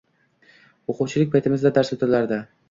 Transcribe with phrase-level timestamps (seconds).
[0.93, 2.43] O‘quvchilik paytimizda dars o‘tilardi.